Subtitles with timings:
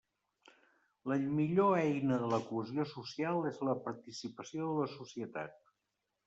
[1.11, 5.63] La millor eina de la cohesió social és la participació de la societat.